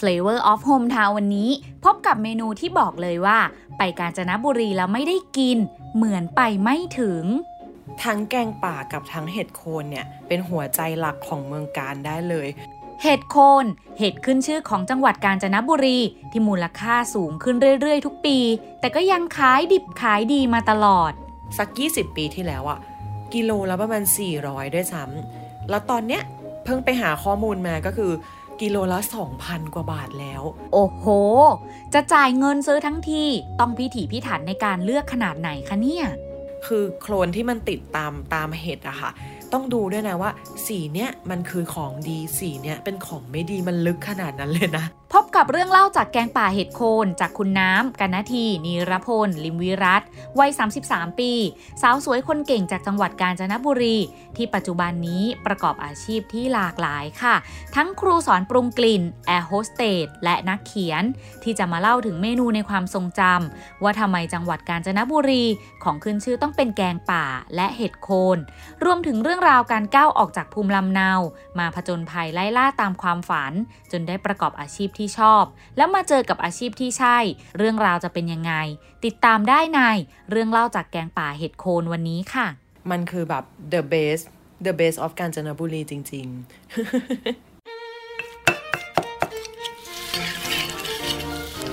[0.00, 1.50] Flavor of Hometown วันนี้
[1.84, 3.38] พบกับเมนูที่บอกเลยว่า
[3.78, 5.58] ไปกาญจนบุรีแล้วไม่ได้กิน
[5.96, 7.24] เหมือนไปไม่ถึง
[8.02, 12.48] ทั้งแกงป่ากับทั้งเห็ดโคนเนี่ย เป็นหัวใจหลักของเมืองการได้เลย
[13.02, 13.64] เห็ดโคน
[13.98, 15.98] เห็ดขึ้นชื่อของจังหวัดกาญจนบุรี
[16.30, 18.38] ที่มูลค่าสูงขึ้นเรื่อยๆ ทุกปี
[18.80, 21.12] แต่ก็ยังขายดิบขายดีมาตลอด
[21.58, 22.78] สัก 20 ปีที่แล้วอะ
[23.34, 24.02] กิโลละประมาณ
[24.38, 26.22] 400 ด้วยซ้ำแล้วตอนเนี้ย
[26.64, 28.12] เพิ่งไปหาข้อมูลมาก็คือ
[28.60, 29.00] กิโลละ
[29.36, 31.04] 2,000 กว่าบาทแล้ว โอ้โห
[31.94, 33.24] จะจ่ายเงินซื้อทั้งที
[33.60, 36.06] ต้องพิถีพิถันในการเลือกขนาดไหนคะเนี่ย
[36.66, 39.10] คือโคลนที่มันติดตามตามเห็ดอะค่ะ
[39.52, 40.30] ต้องดูด้วยนะว่า
[40.66, 50.02] สีเนี้ยมันคือของดี สีเนี้ยเป็นของไม่ดีมันลึกขนาดนั้นเลยนะ พบกับเรื่องเล่าจากแกงป่าเห็ดโคนจากคุณน้ำกันนาทีนีรพล ลิมวิรัต
[50.38, 50.50] วัย
[50.84, 51.32] 33 ปี
[51.82, 53.96] สาวสวยคนเก่งจากจังหวัดกาญจนบุรี
[54.36, 57.34] ที่ปัจจุบันนี้ประกอบอาชีพที่หลากหลายค่ะ
[57.76, 61.02] ทั้งครูสอนปรุงกลิ่น แอร์โฮสเตสและนักเขียน
[61.42, 65.44] ที่จะมาเล่าถึงเมนูในความทรงจำว่าทำไมจังหวัดกาญจนบุรี
[65.84, 67.24] ของขึ้นชื่อต้องเป็นแกงป่า
[67.56, 68.38] และเห็ดโคน
[68.84, 71.10] รวมถึงเรื่องราวการก้าวออกจากภูมิลำเนา
[71.58, 73.52] มาผจญภัยไล่ล่าตามความฝัน
[73.92, 75.44] จนได้ประกอบอาชีพที่ชอบ
[75.76, 77.18] แล้วมาเจอกับอาชีพที่ใช่
[77.56, 78.52] เรื่องราวจะเป็นยังไง
[79.04, 79.80] ติดตามได้ใน
[80.30, 82.46] เรื่องเล่าจากแกงป่าเห็ดโคนวันนี้ค่ะ
[82.90, 84.24] มันคือแบบ the best
[84.66, 86.26] the best of กาญจนบุรีจริง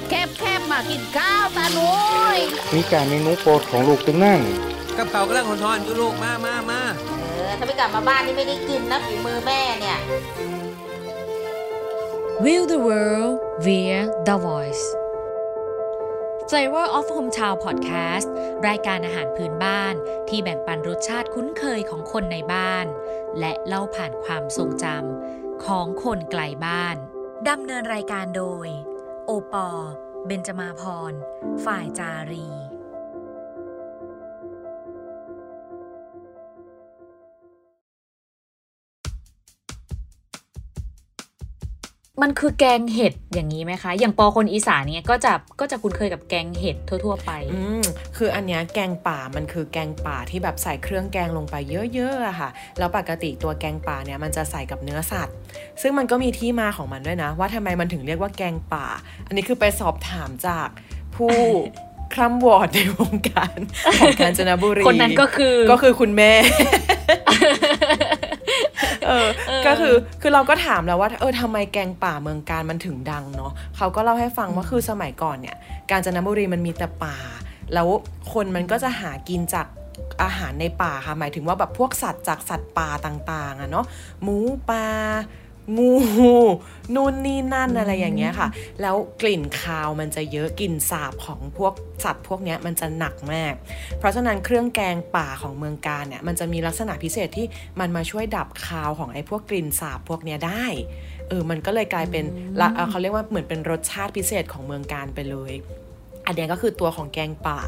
[0.10, 1.92] แคบแคบมากินข้าวตาหนุ
[2.38, 2.40] ย
[2.76, 4.40] มีการเมนูโปรดของลูกตึงนั่ง
[4.98, 6.82] กับเขาวกำลังทอนๆอยู่ลูกมามามา
[7.20, 10.00] เออ ถ้าไม่กลับมาบ้านนี่ไม่ได้กินนะฝีมือแม่เนี่ย
[12.40, 14.84] Will the world via the voice
[16.50, 18.28] Flavor of Hometown Podcast
[18.68, 19.94] รายการอาหารพื้นบ้าน
[20.30, 22.86] ที่แบ่งปันรสชาติคุ้นเคยของคนในบ้าน
[23.40, 26.96] และเล่าผ่านความทรงจำของคนไกลบ้าน
[27.50, 28.68] ดำเนินรายการโดย
[29.26, 29.70] โอปอ
[30.28, 31.14] เบนจมาพร
[31.66, 32.48] ฝ่ายจารี
[42.22, 47.84] มันคือแกงเห็ดอย่างนี้ไหมคะ อย่างปอคนอีสานเนี่ยก็จะก็จะคุ้นเคยกับแกงเห็ดทั่ว ๆ ไปๆอืม
[48.18, 51.56] คืออันเนี้ยแกงป่ามันคือแกงป่าที่แบบใส่เครื่องแกงลงไป
[51.94, 55.36] เยอะๆอะค่ะ แล้วปกติตัวแกงป่าเนี่ยมันจะใส่กับเนื้อสัตว์
[55.82, 58.86] ซึ่งมันก็มีที่มาของมันด้วยนะ ว่าทำไมมันถึงเรียกว่าแกงป่า
[59.28, 60.68] อันนี้คือไปสอบถามจาก
[61.16, 61.34] ผู้
[62.14, 63.58] คร่ำวอร์ดในวงการ
[64.00, 66.32] ของกาญจนบุรี คนนั้นก็คือ ก็คือคุณแม่
[69.08, 69.28] เออ
[69.68, 75.56] ก็คือคือเราก็ถามแล้วว่าเออทำไมแกงป่าเมืองการมันถึงดังเนาะเขาก็เล่าให้ฟังว่าคือสมัยก่อนเนี่ย
[75.90, 77.18] กาญจนบุรีมันมีแต่ป่า
[77.74, 77.88] แล้ว
[78.34, 79.68] คนมันก็จะหากินจาก
[80.24, 83.86] อาหารในป่าค่ะหมายถึงว่าแบบพวกสัตว์จากสัตว์ป่าต่างๆอะเนาะ
[84.22, 84.38] หมู
[84.70, 84.86] ปลา
[85.76, 85.94] งู
[86.96, 88.50] นู่นนี่นั่นอะไรอย่างเงี้ยค่ะ
[88.82, 91.74] แล้วกลิ่นคาวมันจะเยอะกลิ่นสาบของพวก
[92.04, 93.54] สัตว์พวกเนี้ยมันจะหนักมาก
[94.00, 97.46] เพราะฉะนั้นเครื่องแกงป่าของเมืองการเนี่ยมันจะมีลักษณะพิเศษที่
[97.80, 100.66] มันมาช่วยดับคาวของไอ้พวกกลิ่นสาบพวกเนี้ยได้
[101.30, 102.26] เออมันก็เลยกลายเป็น
[102.60, 105.54] ละเอ่อเขาเรียกว่าเหมือนเป็นรสชาติพิเศษของเมืองการไปเลย
[106.26, 107.60] อันเนี้ยก็คือตัวของแกงป่า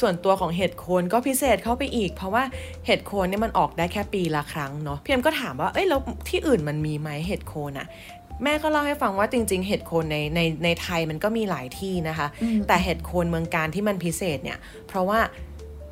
[0.00, 2.42] ส่วนตัวของเห็ดโคนก็พิเศษเข้าไปอีก เพราะว่า
[2.86, 7.86] เห็ดโคนเนี่ยมันออกได้แค่ปีละครั้งเนาะพี่เอ็มก็ถามว่าเอ้ยแล้วที่อื่นมันมีไหมเห็ดโคนอะ
[8.42, 15.18] แม่ก็เล่าให้ฟังว่าจริง ๆ เห็ดโคนในในในไทยมันก็มีหลายที่นะคะอืมแต่เห็ดโคนเมืองการที่มันพิเศษเนี่ย เพราะว่า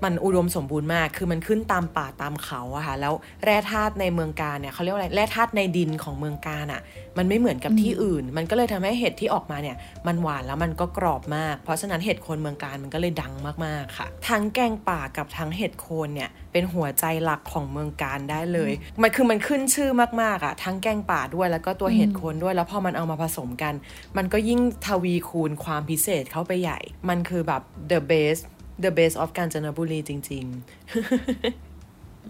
[0.05, 3.15] มันอุดมสมบูรณ์มาก คือมันขึ้นตามป่าตามเขาอะค่ะ แล้ว
[3.45, 6.83] แร่ธาตุในเมืองการเนี่ยเขาเรียกว่าอะไร แร่ธาตุในดินของเมืองการอะ
[7.19, 9.77] มันไม่เหมือนกับที่อื่น มันก็เลยทำให้เห็ดที่ออกมาเนี่ย
[10.07, 13.33] มันหวานแล้วมันก็กรอบมาก เพราะฉะนั้นเห็ดโคนเมืองการมันก็เลยดัง
[13.65, 19.91] มากๆค่ะ ทั้งแกงป่ากับทั้งเห็ดโคนเนี่ย เป็นหัวใจหลักของเมืองการได้เลย มันคือมันขึ้นชื่อ
[20.23, 23.75] มากๆอะทั้งแกงป่าด้วย แล้วก็ตัวเห็ดโคนด้วย แล้วพอมันเอามาผสมกัน
[24.17, 28.43] มันก็ยิ่งทวีคูณความพิเศษเข้าไปใหญ่ มันคือแบบ the best
[28.85, 30.45] the best of กาญจนบุรีจริง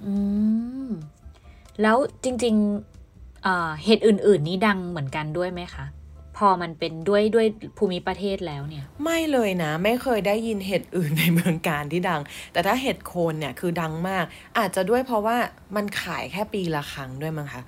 [0.07, 0.15] อื
[0.87, 0.89] ม
[1.83, 5.87] แล้วจริงๆเอ่อเห็ดอื่น ๆ นี่ดังเหมือนกันด้วยไหมคะ
[6.37, 7.47] พอมันเป็นด้วยด้วย
[7.79, 12.21] ภูมิประเทศแล้วเนี่ยๆไม่เลยนะ ไม่เคยได้ยินเห็ดอื่นในเมืองการที่ดัง
[12.53, 14.25] แต่ถ้าเห็ดโคนเนี่ยคือดังมาก
[14.59, 15.37] อาจจะด้วยเพราะว่า
[15.77, 17.63] มันขายแค่ปีละครั้งด้วยมั้งคะ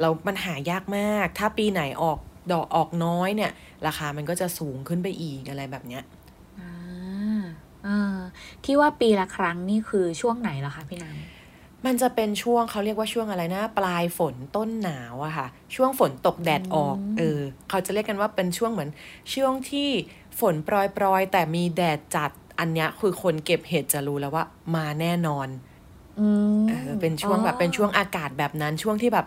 [0.00, 2.18] แล้วมันหายากมาก ถ้าปีไหนออก
[2.52, 3.50] ดอกออกน้อยเนี่ย
[3.86, 6.21] ราคามันก็จะสูงขึ้นไปอีกอะไรแบบเนี้ยอ่าอ่า
[8.64, 18.90] ที่ว่าปีละครั้งนี่คือช่วงไหนล่ะคะพี่น้ำมันจะเป็นช่วงเขาเรียกว่าช่วงอะไรนะ ปลายฝนต้นหนาวอะค่ะ ช่วงฝนตกแดดออกเออเขาจะเรียกกันว่าเป็นช่วงเหมือน
[19.34, 19.88] ช่วงที่
[20.40, 24.44] ฝนโปรยๆแต่มีแดดจัดอันเนี้ยคือคนเก็บเห็ดจะรู้แล้วว่า
[24.74, 25.48] มาแน่นอน
[26.20, 29.26] อืมเออเป็นช่วงแบบอ๋อเป็นช่วงอากาศแบบนั้นช่วงที่แบบ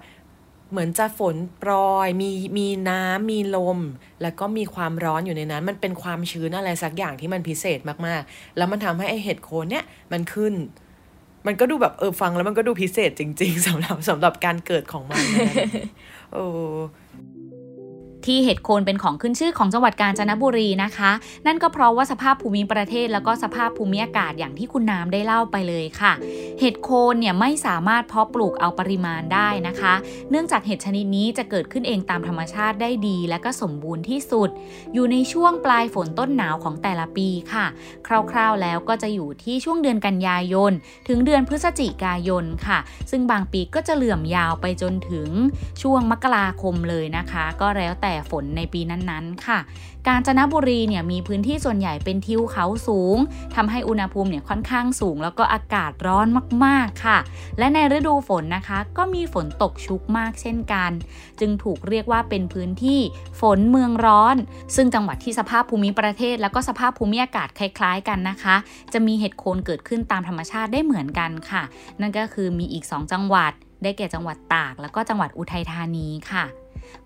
[0.76, 1.72] เหมือนจะฝนโปร
[2.06, 3.80] ยมีมีน้ำมีลม
[4.22, 10.54] แล้วก็มีความร้อนอยู่ในนั้น มันเป็นความชื้นอะไรสักอย่างที่มันพิเศษมากๆ แล้วมันทำให้ไอเห็ดโคนเนี่ยมันขึ้น
[11.48, 15.54] มันก็ดูแบบเออฟังแล้วมันก็ดูพิเศษจริง ๆสำหรับสำหรับการเกิดของมันนะ
[16.34, 16.46] โอ้
[18.26, 21.12] ที่เห็ดโคนเป็นของขึ้นชื่อของจังหวัดกาญจนบุรีนะคะ
[21.48, 26.14] นั่นก็เพราะว่าสภาพภูมิประเทศแล้วก็สภาพภูมิอากาศอย่างที่คุณน้ำได้เล่าไปเลยค่ะ
[26.60, 29.94] เห็ดโคนเนี่ยไม่สามารถเพาะปลูกเอาปริมาณได้นะคะ
[30.30, 34.50] เนื่องจากเห็ดชนิดนี้จะเกิดขึ้นเองตามธรรมชาติได้ดี และก็สมบูรณ์ที่สุด
[34.94, 37.66] อยู่ในช่วงปลายฝนต้นหนาวของแต่ละปีค่ะ
[38.08, 40.72] คร่าวๆแล้วก็จะอยู่ที่ช่วงเดือนกันยายน
[41.08, 42.80] ถึงเดือนพฤศจิกายนค่ะ
[43.12, 45.30] ซึ่งบางปีก็จะเหลื่อมยาวไปจนถึง
[45.82, 49.60] ช่วงมกราคมเลยนะคะ ก็แล้วแต่ฝนในปีนั้นๆ ค่ะ
[50.08, 53.18] กาญจนบุรีเนี่ยมีพื้นที่ส่วนใหญ่เป็นทิวเขาสูง
[53.56, 56.28] ทำให้อุณหภูมิเนี่ยค่อนข้างสูง แล้วก็อากาศร้อน
[56.66, 57.18] มากๆค่ะ
[57.58, 60.92] และในฤดูฝนนะคะ ก็มีฝนตกชุกมากเช่นกัน
[61.40, 63.00] จึงถูกเรียกว่าเป็นพื้นที่
[63.42, 64.36] ฝนเมืองร้อน
[64.76, 68.56] ซึ่งจังหวัดที่สภาพภูมิประเทศ แล้วก็สภาพภูมิอากาศคล้ายๆกันนะคะ
[68.94, 71.64] จะมีเห็ดโคนเกิดขึ้นตามธรรมชาติได้เหมือนกันค่ะ
[72.02, 76.46] นั่นก็คือมีอีก 2 จังหวัด ได้แก่จังหวัดตากแล้วก็จังหวัดอุทัยธานีค่ะ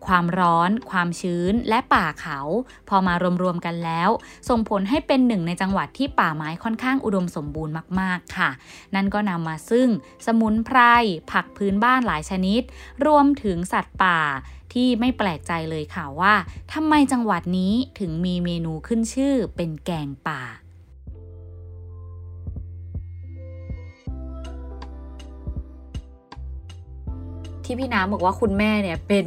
[0.06, 2.40] ความร้อน ความชื้น และป่าเขา
[2.90, 3.14] พอมา
[3.44, 4.10] รวมๆกันแล้ว
[4.50, 8.50] ส่งผลให้เป็นหนึ่งในจังหวัดที่ป่าไม้ค่อนข้างอุดมสมบูรณ์มากๆค่ะ
[8.96, 9.88] นั่นก็นำมาซึ่ง
[10.26, 10.80] สมุนไพร
[11.32, 12.62] ผักพื้นบ้านหลายชนิด
[13.06, 14.20] รวมถึงสัตว์ป่า
[14.74, 16.34] ที่ไม่แปลกใจเลยค่ะว่า
[16.74, 20.42] ทำไมจังหวัดนี้ถึงมีเมนูขึ้นชื่อเป็นแกงป่า
[27.70, 29.26] ที่พี่น้ำบอกว่าคุณแม่เนี่ยเป็น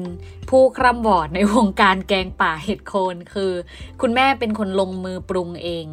[0.50, 3.52] ผู้คร่ำวอดในวงการแกงป่าเห็ดโคนคือ
[4.00, 5.86] คุณแม่เป็นคนลงมือปรุงเอง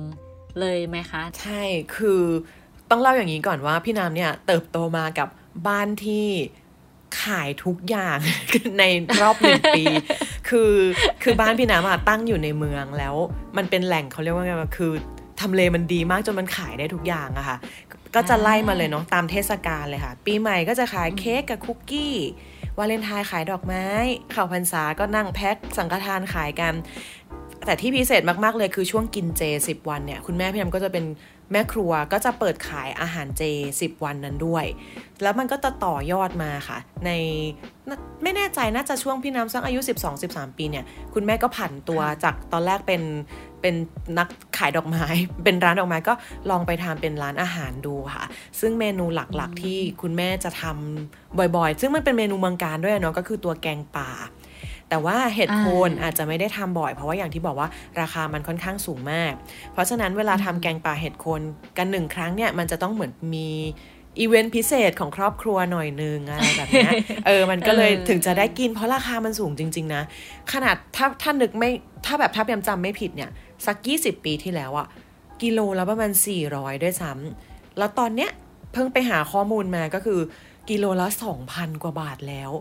[0.60, 1.62] เลยไหมคะ ใช่
[1.96, 2.24] คือ
[2.90, 5.28] ต้องเล่าอย่างนี้ก่อนว่าพี่น้ำเนี่ยเติบโตมากับ
[5.68, 6.28] บ้านที่
[7.24, 8.18] ขายทุกอย่าง
[8.80, 8.84] ใน
[9.22, 9.84] รอบหนึ่งปี
[10.50, 10.74] คือ
[11.24, 13.16] คือบ้านพี่น้ำอะตั้งอยู่ในเมืองแล้ว
[13.58, 14.92] มันเป็นแหล่งเขาเรียกว่าไงวะคือ
[15.42, 17.58] ทำเลมันดีมากจนมันขายได้ทุกอย่างอะค่ะ
[18.16, 22.16] ก็จะไล่มาเลยเนาะตามเทศกาลเลยค่ะ ปีใหม่ก็จะขายเค้กกับคุกกี้
[22.78, 23.86] วาเลนไทน์ขายดอกไม้
[24.34, 26.74] ข่าวพรรษาก็นั่งแพ็คสังฆทานขายกัน
[27.66, 31.06] แต่ที่พิเศษมากๆเลยคือช่วงกินเจ 10 วันเนี่ยคุณแม่พี่ยำก็จะเป็น
[31.52, 34.66] แม่ครัวก็จะเปิดขายอาหารเจ 10 วันนั้นด้วย
[35.22, 37.12] แล้วมันก็จะต่อยอดมาค่ะ ใน
[37.90, 39.80] น่าไม่แน่ใจน่าจะช่วงพี่น้ำสักอายุ
[40.20, 43.02] 12-13 ปีเนี่ย คุณแม่ก็ผันตัวจากตอนแรกเป็น
[43.62, 43.76] เป็น
[44.18, 44.28] นัก
[44.58, 45.06] ขายดอกไม้
[45.44, 46.14] เป็นร้านดอกไม้ก็
[46.50, 48.26] ลองไปทำเป็นร้านอาหารดูค่ะ
[48.60, 54.12] ซึ่งเมนูหลักๆ ที่คุณแม่จะทำบ่อยๆ ซึ่งมันเป็นเมนูเมืองการด้วยเนาะก็คือตัวแกงป่า
[54.90, 57.68] แต่ว่าเห็ดโคนอ่าอาจจะไม่ได้ทำบ่อย เพราะว่าอย่างที่บอกว่า
[58.02, 59.34] ราคามันค่อนข้างสูงมาก
[59.74, 61.42] เพราะฉะนั้นเวลาทำแกงป่าเห็ดโคน
[61.78, 63.50] กันหนึ่งครั้งเนี่ยมันจะต้องเหมือนมี
[64.20, 66.92] อีเวนต์พิเศษของครอบครัวหน่อยนึงอะไรแบบเนี้ย
[67.28, 70.04] เออมันก็เลยเออถึงจะได้กินเพราะราคามันสูงจริง ๆ นะ
[70.54, 71.70] ขนาดถ้าถ้านึกไม่
[72.06, 73.30] ถ้าแบบถ้าพยายามจำไม่ผิดเนี่ย
[73.66, 74.88] สัก 20 ปีที่แล้วอะ
[75.42, 76.12] กิโลละประมาณ
[76.48, 78.30] 400 ด้วยซ้ำแล้วตอนเนี้ย
[78.74, 80.20] เพิ่งไปหาข้อมูลมาก็คือ
[80.70, 81.08] กิโลละ
[81.46, 82.52] 2,000 กว่าบาทแล้ว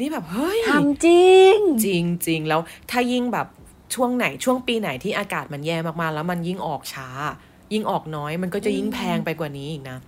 [0.00, 1.56] นี่แบบ เฮ้ยทำจริง
[1.86, 2.60] จริงจริงแล้ว
[2.90, 3.46] ถ้ายิ่งแบบ
[3.94, 7.08] ช่วงไหนช่วงปีไหนที่อากาศมันแย่มากๆ แล้วมันยิ่งออกช้า
[7.72, 9.98] ยิ่งออกน้อยมันก็จะยิ่งแพงไปกว่านี้อีกนะ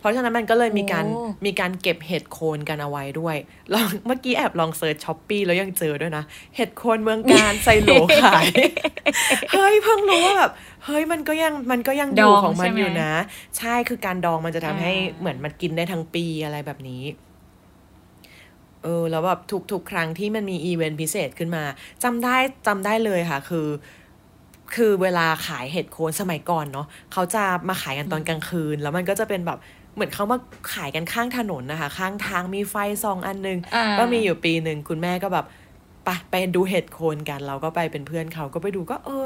[0.00, 3.36] เพราะฉะนั้นมันก็เลยมีการโอ้มีการเก็บเห็ดโคนกันเอาไว้ด้วย
[3.72, 6.24] ลองเมื่อกี้แอบลอง search Shopee แล้วยังเจอด้วยนะ
[6.56, 7.90] เห็ดโคนเมืองการไซโหล
[8.22, 8.46] ขาย
[9.52, 10.52] เฮ้ยเพิ่งรู้ว่าแบบ
[10.84, 13.12] เฮ้ยมันก็ยังมันก็ยังอดยู่องของมันใช่ไหมอยู่นะ
[13.58, 17.02] ใช่คือการดองมันจะทำให้อ่าเหมือนมันกินได้ทั้งปีอะไรแบบนี้
[18.84, 21.64] เออแล้วแบบทุกทุกครั้งที่มันมีอีเวนต์พิเศษขึ้นมา
[22.02, 23.68] จำได้จำได้เลยค่ะ คือ
[24.74, 29.58] คือเวลาขายเห็ดโคนสมัยก่อนเนาะเขาจะมาขายกันตอนกลางคืน แล้วมันก็จะเป็นแบบ
[30.00, 30.38] เหมือนเขามา
[30.72, 35.46] ขายกันข้างถนนนะคะ ข้างทางมีไฟซองอันนึงอ่าก็มีอยู่ปีหนึ่งคุณแม่ก็แบบ
[36.04, 39.24] ไปไปดูเห็ดโคนกัน เราก็ไปเป็นเพื่อนเขาก็ไปดูก็ เออ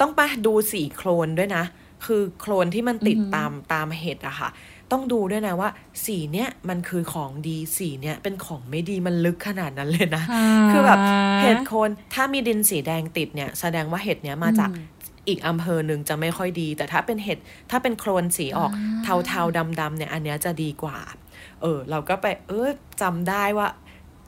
[0.00, 1.64] ต้องไปดูสีโคลนด้วยนะ
[2.06, 4.48] คือโคลนที่มันติดอือหือตามตามเห็ดอะค่ะ
[4.92, 5.70] ต้องดูด้วยนะว่า
[6.04, 10.24] สีเนี้ยมันคือของดีสีเนี้ยเป็นของไม่ดีมันลึกขนาดนั้นเลยนะ
[10.70, 10.98] คือแบบ
[11.40, 14.70] เห็ดโคนถ้ามีดินสีแดงติดเนี่ย แสดงว่าเห็ดเนี้ยมาจาก
[15.28, 17.38] อืมอีกอำเภอหนึ่งจะไม่ค่อยดี แต่ถ้าเป็นเห็ด
[17.70, 20.98] ถ้าเป็นโคลนสีออกอ่าเทาๆดำๆเนี่ยอันเนี้ยจะดีกว่า
[21.62, 22.70] เออ เราก็ไปเออ
[23.02, 23.68] จำได้ว่า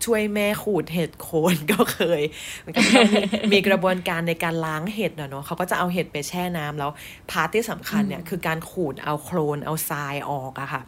[0.04, 2.22] ช่วยแม่ขูดเห็ดโคนก็เคย
[2.64, 3.20] มันก็ต้องมี
[3.52, 6.90] มีกระบวนการในการล้างเห็ดนะเนาะเขาก็จะเอาเห็ดไปแช่น้ำแล้ว
[7.30, 10.82] พาร์ทที่สำคัญเนี่ยคือการขูดเอาโคลนเอาทรายออกอะค่ะ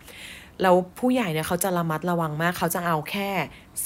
[0.62, 3.30] แล้วผู้ใหญ่เนี่ยเขาจะระมัดระวังมาก เขาจะเอาแค่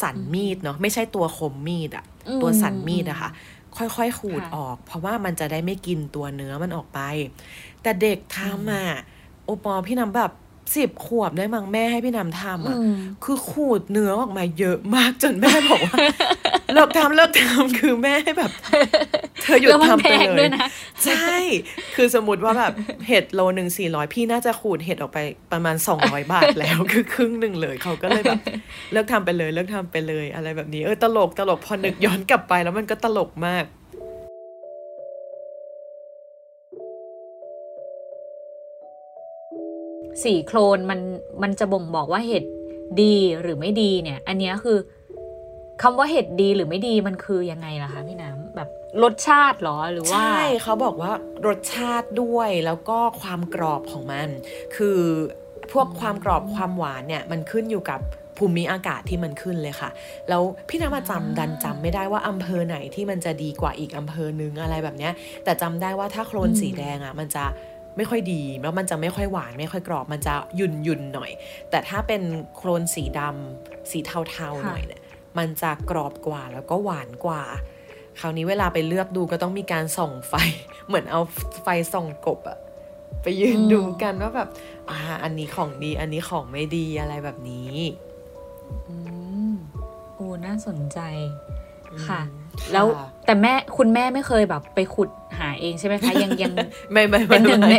[0.01, 3.31] สันมีดเนาะไม่ใช่ตัวคมมีดอะอืมตัวสันมีดอะค่ะ
[3.79, 7.01] ค่อยๆขูดค่ะออก เพราะว่ามันจะได้ไม่กินตัวเนื้อมันออกไป
[7.83, 8.87] แต่เด็กทำอะ
[9.45, 10.33] โอปอล์พี่น้ำแบบ
[10.77, 16.03] สิบขวบได้มั้งแม่ให้พี่น้ำทำอะอืมคือขูดเนื้อออกมาเยอะมากจนแม่บอกว่า
[16.75, 18.53] เลิกทำเลิกทำคือแม่ให้แบบ
[19.43, 20.67] เธอหยุดแล้วมันทำไปแพงเลด้วยยนะ
[21.05, 21.35] ใช่
[21.97, 22.73] คือสมมติว่าแบบ
[23.09, 25.19] เห็ดโลหนึ่งสี่ร้อยพี่น่าจะขูดเห็ดออกไป
[25.53, 28.41] ประมาณสองร้อยบาทแล้วคือครึ่งหนึ่งเลยเขาก็เลยแบบ
[28.93, 33.65] เลิกทำไปเลยเลิกทำไปเลยอะไรแบบนี้ เออตลกตลกพอนึกย้อนกลับไปแล้วมันก็ตลกมาก
[40.23, 41.01] สีโคลนมัน
[41.43, 42.45] มันจะบ่งบอกว่าเห็ด
[43.03, 44.79] ดีหรือไม่ดีเนี่ย อันเนี้ยคือ
[45.83, 48.69] คำว่าเห็ดดีหรือไม่ดีมันคือยังไงล่ะคะพี่น้ำแบบ
[49.03, 51.13] รสชาติเหรอหรือว่า ใช่เขาบอกว่า
[51.47, 54.29] รสชาติด้วยแล้วก็ความกรอบของมัน
[54.77, 54.99] คือ
[55.73, 58.01] พวกความกรอบความหวานเนี่ยมันขึ้นอยู่กับ
[58.39, 59.91] ภูมิอากาศที่มันขึ้นเลยค่ะ
[60.29, 65.13] แล้วพี่น้ำมาจำดันจำไม่ได้ว่าอำเภอไหนที่มันจะดีกว่าอีกอำเภอนึงอะไรแบบเนี้ย
[65.45, 67.45] แต่จำได้ว่าถ้าโคลนอืมสีแดงอะมันจะ
[67.97, 71.31] ไม่ค่อยดีแล้วมันจะไม่ค่อยหวานไม่ค่อยกรอบมันจะหยุ่นยุนๆหน่อย
[71.71, 72.23] แต่ถ้าเป็น
[72.57, 75.01] โคลนสีดำสีเทาๆหน่อยเนี่ย
[75.39, 77.43] มันจะกรอบกว่าแล้วก็หวานกว่า
[78.21, 80.35] คราวนี้เวลาไปเลือกดูก็ต้องมีการส่องไฟ
[80.87, 81.21] เหมือนเอา
[81.63, 82.59] ไฟส่องกบอะ
[83.23, 84.49] ไปยืนอืมดูกันว่าแบบ
[84.91, 87.75] อ่า อันนี้ของดี อันนี้ของไม่ดีอะไรแบบนี้
[88.89, 88.97] อื
[89.51, 89.55] ม
[90.15, 90.99] โอ้น่าสนใจ
[92.07, 96.53] ค่ะอืมแล้วค่ะแต่แม่คุณแม่ไม่เคยแบบไปขุดหาเองใช่ไหมคะ ยังยัง
[96.93, 97.79] ไม่ไม่เป็ไม่นหนึ่งในไม่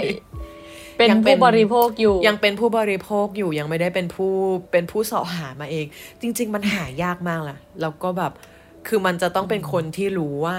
[0.98, 4.32] เป็นยังเป็นผู้บริโภคอยู่ ยังเป็นผู้บริโภคอยู่ยังไม่ได้เป็นผู้
[4.72, 5.86] เป็นผู้เสาะหามาเอง
[6.22, 8.32] จริง ๆ มันหายากมากล่ะ แล้วก็แบบ
[8.88, 10.58] คือมันจะต้องเป็นคนที่รู้ว่า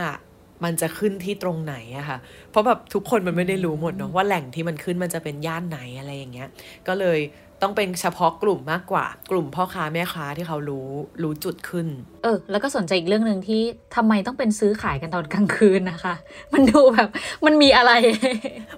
[0.64, 2.18] มันจะขึ้นที่ตรงไหนอะค่ะ
[2.50, 6.49] เพราะแบบทุกคนมันไม่ได้รู้หมดเนาะว่าแหล่งที่มันขึ้นมันจะเป็นย่านไหนอะไรอย่างเงี้ย
[6.88, 7.18] ก็เลย
[7.62, 10.88] ต้องเป็นเฉพาะกลุ่มมากกว่า กลุ่มพ่อค้าแม่ค้าที่เขารู้
[11.23, 11.87] รู้จุดขึ้น
[12.23, 13.62] เออ แล้วก็สนใจอีกเรื่องหนึ่งที่
[13.97, 16.14] ทำไมต้องเป็นซื้อขายกันตอนกลางคืนนะคะ
[16.52, 17.09] มันดูแบบ
[17.47, 17.92] มันมีอะไร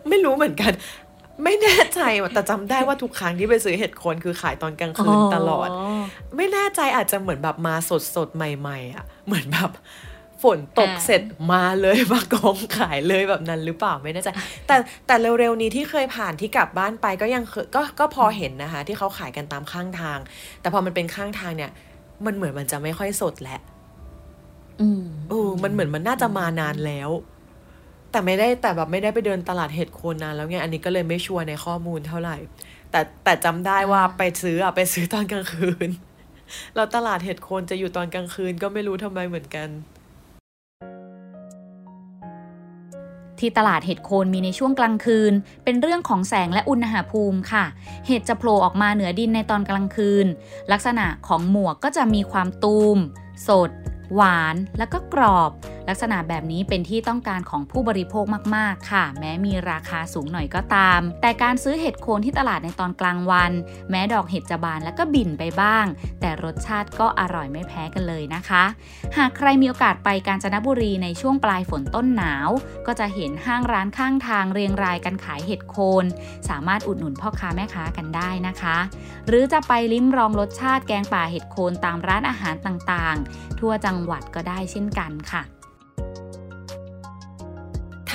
[0.09, 0.73] ไม่รู้เหมือนกัน
[1.45, 5.69] ไม่แน่ใจว่ะแต่จำได้ว่าทุกครั้งที่ไปซื้อเห็ดโคนคือขายตอนกลางคืนตลอด
[6.37, 9.71] ไม่แน่ใจอาจจะเหมือนแบบมาสดสดๆใหม่ ๆอะ่ะ เหมือนแบบ
[10.43, 14.29] ฝนตกอ่าเสร็จมาเลยมากองขายเลยแบบนั้นหรือเปล่าไม่แน่ใจ
[14.67, 20.19] แต่แต่เร็วๆนี้ที่เคยผ่านที่กลับบ้านไปก็ยังเคยก็ก็พอเห็นนะคะ ที่เขาขายกันตามข้างทาง
[20.61, 21.71] แต่พอมันเป็นข้างทางเนี่ย
[22.27, 23.61] มันเหมือนมันจะไม่ค่อยสดแล้ว
[24.81, 27.11] อืมเออมันเหมือนมันน่าจะมานานแล้ว
[28.13, 32.37] แต่ไม่ได้แต่แบบไม่ได้ไปเดินตลาดเห็ดโคนนานแล้วไงอันนี้ก็เลยไม่ชัวร์ในข้อมูลเท่าไหร่
[32.91, 35.89] แต่แต่จำได้ว่าไปซื้ออะไปซื้อตอนกลางคืน
[36.75, 39.69] แล้วตลาดเห็ดโคนจะอยู่ตอนกลางคืนก็ไม่รู้ทำไมเหมือนกัน
[43.39, 45.33] ที่ตลาดเห็ดโคนมีในช่วงกลางคืน
[45.65, 47.65] เป็นเรื่องของแสงและอุณหภูมิค่ะ
[48.07, 50.27] เห็ดจะโผล่ออกมาเหนือดินในตอนกลางคืน
[50.73, 52.99] ลักษณะของหมวกก็จะมีความตูม
[53.49, 53.71] สด
[54.15, 55.51] หวาน แล้วก็กรอบ
[55.91, 58.25] ลักษณะแบบนี้เป็นที่ต้องการของผู้บริโภค
[58.57, 63.53] มาก ๆ ค่ะ แม้มีราคาสูงหน่อยก็ตาม แต่การซื้อเห็ดโคนที่ตลาดในตอนกลางวัน
[63.91, 65.85] แม้ดอกเห็ดจะบานแล้วก็บินไปบ้าง
[66.21, 68.65] แต่รสชาติก็อร่อยไม่แพ้กันเลยนะคะ
[69.17, 72.49] หากใครมีโอกาสไปกาญจนบุรีในช่วงปลายฝนต้นหนาว
[72.87, 76.05] ก็จะเห็นห้างร้านข้างทางเรียงรายกันขายเห็ดโคน
[76.49, 78.77] สามารถอุดหนุนพ่อค้าแม่ค้ากันได้นะคะ
[79.29, 85.43] หรือจะไปลิ้มลองรสชาติแกงป่าเห็ดโคนตามร้านอาหารต่างๆ ทั่วจังหวัดก็ได้เช่นกันค่ะ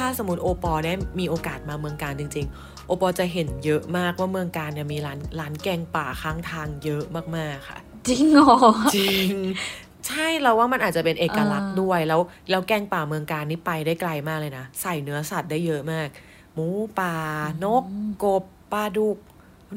[0.06, 7.04] าสมมติโอปอได้มีโอกาสมาเมืองการจริง ๆ โอปอจะเห็นเยอะมากว่าเมืองการเนี่ยมีร้านร้านแกงป่าข้างทางเยอะ
[7.38, 8.56] มากๆค่ะ จริงเหรอ
[8.96, 9.32] จริง
[10.08, 16.08] ใช่เราว่ามันอาจจะเป็นเอกลักษณ์อ่าด้วยแล้วแล้วแกงป่าเมืองการนี่ไปได้ไกลมากเลยนะใส่เนื้อสัตว์ได้เยอะมาก
[16.54, 16.68] หมู
[17.00, 17.14] ป่า
[17.64, 17.84] นก
[18.24, 18.44] กบ
[18.74, 19.18] ปลาดุก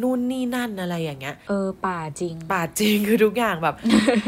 [0.03, 3.75] นู่นนี่นั่นอะไรอย่างเงี้ย เออป่าจริง ป่าจริงคือทุกอย่างแบบ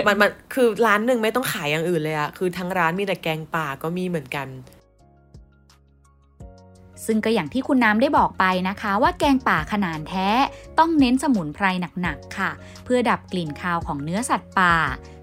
[0.06, 4.46] มันมันคือร้านหนึ่งไม่ต้องขายอย่างอื่นเลยอะคือทั้งร้านมีแต่แกงป่าก็มีเหมือนกัน
[7.12, 10.28] ซึ่งก็อย่างที่คุณน้ำได้บอกไปนะคะ ว่าแกงป่าขนาดแท้
[10.78, 11.66] ต้องเน้นสมุนไพร
[12.02, 12.50] หนักๆค่ะ
[12.84, 14.76] เพื่อดับกลิ่นคาวของเนื้อสัตว์ป่า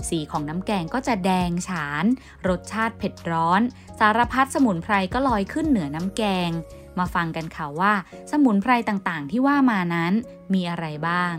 [0.09, 2.05] สีของน้ำแกงก็จะแดงฉาน
[2.47, 3.61] รสชาติเผ็ดร้อน
[3.99, 6.49] สารพัดสมุนไพรก็ลอยขึ้นเหนือน้ำแกง
[6.99, 7.93] มาฟังกันค่ะว่า
[8.31, 10.13] สมุนไพรต่างๆ ที่ว่ามานั้น
[10.53, 11.35] มีอะไรบ้าง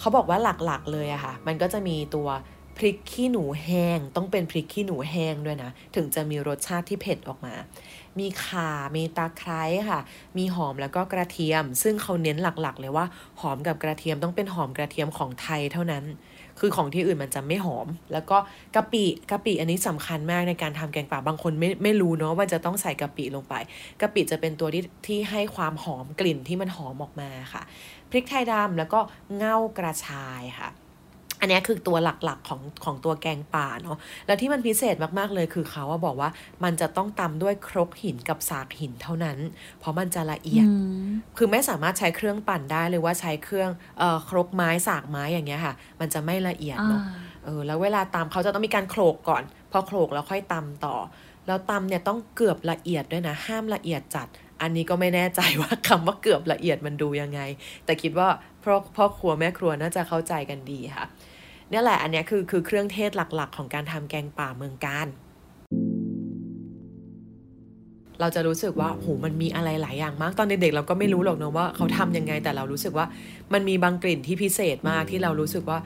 [0.00, 2.28] เขาบอกว่าหลักๆเลยอะค่ะ มันก็จะมีตัว
[2.76, 7.54] พริกขี้หนูแห้งต้องเป็นพริกขี้หนูแห้งด้วยนะ ถึงจะมีรสชาติที่เผ็ดออกมา
[8.18, 10.00] มีข่า มีตะไคร้ค่ะ
[10.38, 13.06] มีหอมแล้วก็กระเทียม ซึ่งเขาเน้นหลักๆ เลยว่า
[13.40, 16.04] หอมกับกระเทียมต้องเป็นหอมกระเทียมของไทยเท่านั้น
[16.58, 18.36] คือของที่อื่นมันจะไม่หอม แล้วก็
[18.76, 23.54] กะปิกะปิอันนี้สำคัญมากในการทำแกงป่าบางคนไม่ไม่รู้เนาะว่าจะต้องใส่กะปิลงไป
[24.00, 27.62] กะปิจะเป็นตัวที่ที่ให้ความหอมกลิ่นที่มันหอมออกมาค่ะ
[28.10, 29.00] พริกไทยดำแล้วก็
[29.36, 30.70] เง่ากระชายค่ะ
[31.40, 36.30] อันนี้คือตัวหลักๆของของตัวแกงป่าเนาะ แล้วที่มันพิเศษมากๆเลยคือเขาว่าบอกว่า
[36.64, 39.38] มันจะต้องตำด้วยครกหินกับสากหินเท่านั้น
[39.80, 40.66] เพราะมันจะละเอียด
[41.36, 47.02] คือไม่สามารถใช้เครื่องปั่นได้หรือว่าใช้เครื่องเอ่อครกไม้สากไม้อย่างเงี้ยค่ะ มันจะไม่ละเอียดเนาะ
[47.44, 49.42] เออแล้วเวลาตำเขาจะต้องมีการโขลกก่อน
[49.72, 50.96] พอโขลกแล้วค่อยตำต่อ
[51.46, 54.28] แล้วตำเนี่ยต้องเกือบละเอียดด้วยนะ ห้ามละเอียดจัด
[54.62, 57.40] อันนี้ก็ไม่แน่ใจว่าคำว่าเกือบละเอียดมันดูยังไง
[57.84, 58.28] แต่คิดว่า
[58.62, 61.06] พ่อพ่อครัวแม่ครัวน่าจะเข้าใจกันดีค่ะ
[61.70, 65.08] เนี่ยแหละอันเนี้ยคือคือเครื่องเทศหลักๆ ของการทำแกงป่าเมืองการ
[68.20, 73.06] เราจะรู้สึกว่าโหมันมีอะไรหลายอย่างมาก ตอนเด็กๆเราก็ไม่รู้หรอกเนอะว่าเขาทำยังไง แต่เรารู้สึกว่า
[73.52, 75.78] มันมีบางกลิ่นที่พิเศษมากที่เรารู้สึกว่า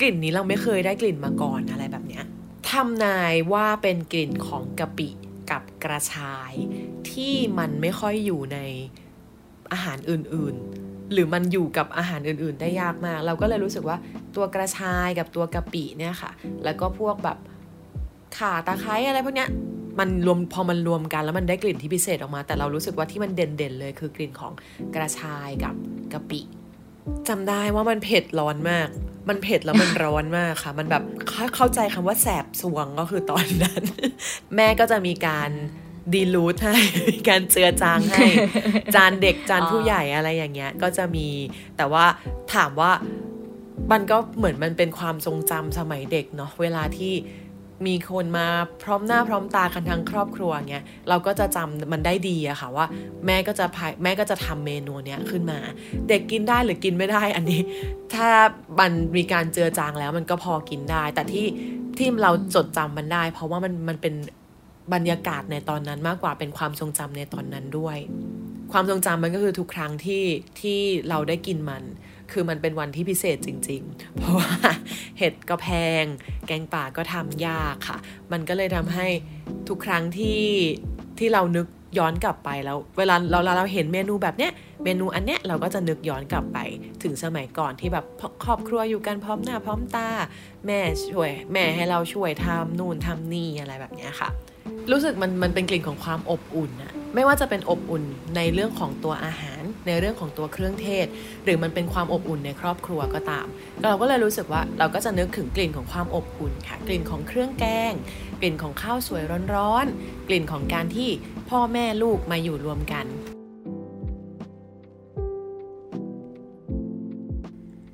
[0.00, 2.24] กลิ่นนี้เราไม่เคยได้กลิ่นมาก่อนอะไรแบบเนี้ย
[2.70, 5.08] ทำนายว่าเป็นกลิ่นของกะปิ
[5.50, 6.52] กับกระชาย
[7.10, 8.58] ที่มันไม่ค่อยอยู่ใน
[9.72, 13.96] อาหารอื่นๆ หรือมันอยู่กับอาหารอื่นๆ ได้ยากมาก เราก็เลยรู้สึกว่า
[14.36, 16.30] ตัวกระชายกับตัวกะปิเนี่ยค่ะ
[16.64, 17.38] แล้วก็พวกแบบ
[18.38, 19.48] ข่าตะไคร้อะไรพวกเนี้ย
[19.98, 24.52] มันรวมพอมันรวมกันแล้วมันได้กลิ่นที่พิเศษออกมา แต่เรารู้สึกว่าที่มันเด่นๆเลยคือกลิ่นของ
[24.94, 25.74] กระชายกับ
[26.12, 26.40] กะปิ
[27.28, 28.88] จำได้ว่ามันเผ็ดร้อนมาก
[29.28, 31.02] มันเผ็ดแล้วมันร้อนมากค่ะ มันแบบ
[31.54, 33.82] เข้าใจคำว่าแสบสวงก็คือตอนนั้น
[34.56, 35.50] แม่ก็จะมีการ
[36.14, 36.74] ดีลูทให้
[37.08, 38.24] มีการเจือจางให้
[38.94, 41.26] จานเด็กจานผู้ใหญ่อะไรอย่างเงี้ย ก็จะมี
[41.76, 42.04] แต่ว่า
[42.54, 42.92] ถามว่า
[43.92, 47.14] มันก็เหมือนมันเป็นความทรงจำสมัยเด็กเนาะเวลาที่
[47.86, 48.46] มีคนมา
[48.82, 52.86] พร้อมหน้าพร้อมตากันทั้งครอบครัวเงี้ยเราก็จะจำมันได้ดีอะค่ะว่า
[53.26, 55.58] แม่ก็จะพายแม่ก็จะทำเมนูเนี้ยขึ้นมา
[56.08, 57.60] เด็กกินได้หรือกินไม่ได้อันนี้
[58.14, 58.28] ถ้า
[58.80, 61.46] มันมีการเจือจางแล้วมันก็พอกินได้ แต่ที่
[61.98, 64.14] ที่เราจดจำมันได้ เพราะว่ามันมันเป็น
[64.94, 67.98] บรรยากาศในตอนนั้นมากกว่าเป็นความทรงจำในตอนนั้นด้วย
[68.72, 70.24] ความทรงจำมันก็คือทุกครั้งที่
[70.60, 70.78] ที่
[71.08, 71.82] เราได้กินมัน
[72.32, 74.50] คือมันเป็นวันที่พิเศษจริง ๆ เพราะว่า
[75.18, 75.68] เห็ดก็แพ
[76.02, 76.04] ง
[76.46, 77.98] แกงป่าก็ทำยากค่ะ
[78.32, 79.06] มันก็เลยทำให้
[79.68, 80.42] ทุกครั้งที่
[81.18, 81.66] ที่เรานึก
[81.98, 84.52] ย้อนกลับไปแล้ว เวลาเราเราเราเห็นเมนูแบบเนี้ย
[84.84, 86.58] เมนูอันเนี้ยเราก็จะนึกย้อนกลับไป
[87.02, 88.04] ถึงสมัยก่อนที่แบบ
[88.44, 90.08] ครอบครัวอยู่กันพร้อมหน้าพร้อมตา
[90.66, 90.80] แม่
[91.10, 94.28] ช่วย แม่ให้เราช่วยทำนู่นทำนี่อะไรแบบเนี้ยค่ะ
[94.92, 98.02] รู้สึกมันมันเป็นกลิ่นของความอบอุ่นอะไม่ว่าจะเป็นอบอุ่น
[98.36, 101.06] ในเรื่องของตัวอาหาร ในเรื่องของตัวเครื่องเทศ
[101.44, 103.46] หรือมันเป็นความอบอุ่นในครอบครัวก็ตาม
[103.84, 107.92] เราก็เลยรู้สึกว่าเราก็จะนึกถึงกลิ่นของความอบอุ่นค่ะ กลิ่นของเครื่องแกง
[108.40, 109.22] กลิ่นของข้าวสวย
[109.54, 111.10] ร้อนๆกลิ่นของการที่
[111.50, 113.06] พ่อแม่ลูกมาอยู่รวมกัน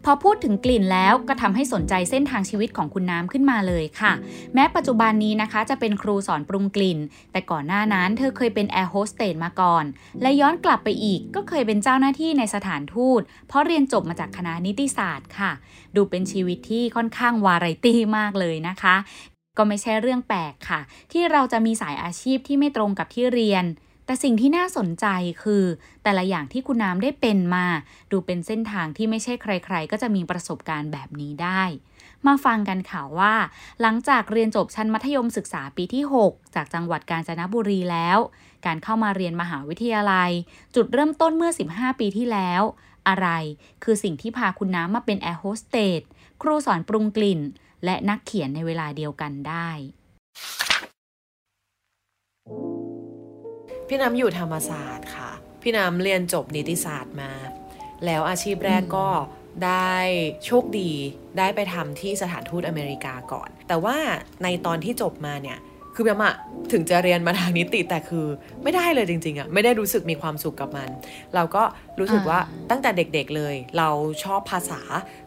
[0.04, 4.12] พอพูดถึงกลิ่นแล้วก็ทำให้สนใจเส้นทางชีวิตของคุณน้ำขึ้นมาเลยค่ะ
[4.54, 6.98] แม้ปัจจุบันนี้นะคะจะเป็นครูสอนปรุงกลิ่น
[7.32, 9.84] แต่ก่อนหน้านั้นเธอเคยเป็นแอร์โฮสเตสมาก่อน
[10.22, 15.52] และย้อนกลับไปอีกก็เคยเป็นเจ้าหน้าที่ในสถานทูต เพราะเรียนจบมาจากคณะนิติศาสตร์ค่ะ
[15.96, 18.96] ดูเป็นชีวิตที่ค่อนข้างวาไรตี้มากเลยนะคะ
[19.58, 20.80] ก็ไม่ใช่เรื่องแปลกค่ะ
[21.12, 23.64] ที่เราจะมีสายอาชีพที่ไม่ตรงกับที่เรียน
[24.06, 25.06] แต่สิ่งที่น่าสนใจ
[25.42, 25.64] คือ
[26.02, 27.66] แต่ละอย่างที่คุณน้ำได้เป็นมา
[28.10, 31.62] ดูเป็นเส้นทางที่ไม่ใช่ใคร ๆ ก็จะมีประสบการณ์แบบนี้ได้
[32.26, 33.34] มาฟังกันค่ะว่า
[33.80, 38.18] หลังจากเรียนจบชั้นมัธยมศึกษาปีที่ 6 จากจังหวัดกาญจนบุรีแล้ว
[38.66, 40.30] การเข้ามาเรียนมหาวิทยาลัย
[40.74, 42.62] จุดเริ่มต้นเมื่อ 15 ปีที่แล้ว
[43.08, 43.28] อะไร
[43.84, 46.00] คือสิ่งที่พาคุณน้ำมาเป็นแอร์โฮสเตส
[46.42, 47.40] ครูสอนปรุงกลิ่น
[47.84, 49.68] และนักเขียนในเวลาเดียวกันได้
[53.88, 55.30] พี่น้ำอยู่ธรรมศาสตร์ค่ะ
[55.62, 57.30] พี่น้ำเรียนจบนิติศาสตร์มา
[58.04, 59.08] แล้วอาชีพแรกก็
[59.64, 59.94] ได้
[60.44, 60.90] โชคดี
[61.38, 63.96] ได้ไปทำที่สถานทูตอเมริกาก่อน แต่ว่า
[64.42, 65.58] ในตอนที่จบมาเนี่ย
[65.94, 66.34] คือแบบอะ
[66.72, 68.26] ถึงจะเรียนมาทางนิติแต่คือ
[68.62, 70.88] ไม่ได้เลยจริงๆอะไม่ได้รู้สึกมีความสุขกับมัน
[71.34, 71.62] เราก็
[72.00, 72.38] รู้สึกว่า
[72.70, 73.88] ตั้งแต่เด็กๆเลย เรา
[74.24, 74.80] ชอบภาษา